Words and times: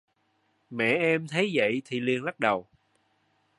mẹ 0.69 0.85
em 0.97 1.27
thấy 1.27 1.49
vậy 1.53 1.81
thì 1.85 1.99
liền 1.99 2.23
lắc 2.23 2.39
đầu 2.39 2.67